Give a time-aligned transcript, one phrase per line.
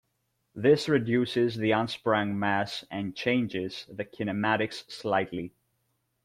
[0.55, 5.53] This reduces the unsprung mass and changes the kinematics slightly.